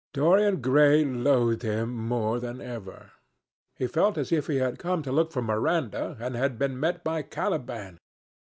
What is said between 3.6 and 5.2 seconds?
He felt as if he had come to